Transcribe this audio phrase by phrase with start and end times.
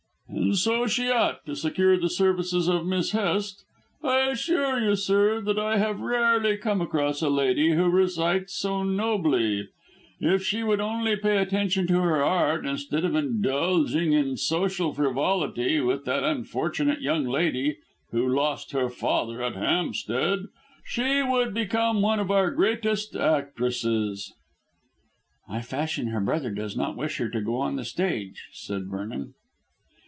[0.33, 3.65] "And so she ought, to secure the services of Miss Hest.
[4.01, 8.81] I assure you, sir, that I have rarely come across a lady who recites so
[8.83, 9.67] nobly.
[10.21, 15.81] If she would only pay attention to her art instead of indulging in social frivolity
[15.81, 17.77] with that unfortunate young lady
[18.11, 20.45] who lost her father at Hampstead,
[20.85, 24.33] she would become one of our greatest actresses."
[25.49, 29.33] "I fancy her brother does not wish her to go on the stage," said Vernon.